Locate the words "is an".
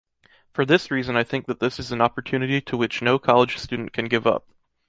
1.77-2.01